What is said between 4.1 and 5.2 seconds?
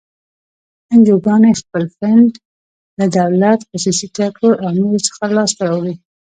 سکتور او نورو